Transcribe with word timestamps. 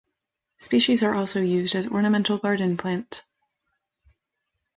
Species 0.57 1.03
are 1.03 1.13
also 1.13 1.41
used 1.41 1.75
as 1.75 1.87
ornamental 1.87 2.39
garden 2.39 2.75
plants. 2.75 3.21